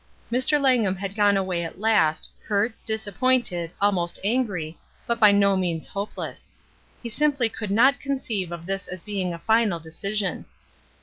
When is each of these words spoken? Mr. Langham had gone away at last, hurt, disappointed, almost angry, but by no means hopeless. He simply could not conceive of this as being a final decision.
Mr. 0.31 0.59
Langham 0.59 0.95
had 0.95 1.13
gone 1.13 1.37
away 1.37 1.63
at 1.63 1.79
last, 1.79 2.27
hurt, 2.47 2.73
disappointed, 2.87 3.71
almost 3.79 4.17
angry, 4.23 4.75
but 5.05 5.19
by 5.19 5.31
no 5.31 5.55
means 5.55 5.85
hopeless. 5.85 6.51
He 7.03 7.09
simply 7.09 7.49
could 7.49 7.69
not 7.69 7.99
conceive 7.99 8.51
of 8.51 8.65
this 8.65 8.87
as 8.87 9.03
being 9.03 9.31
a 9.31 9.37
final 9.37 9.79
decision. 9.79 10.45